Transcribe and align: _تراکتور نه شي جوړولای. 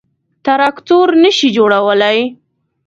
_تراکتور 0.45 1.07
نه 1.23 1.31
شي 1.37 1.47
جوړولای. 1.57 2.17